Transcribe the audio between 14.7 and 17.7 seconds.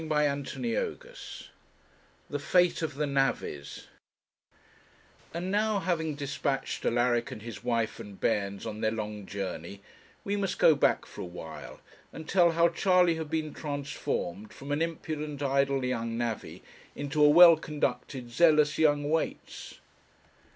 an impudent, idle young Navvy into a well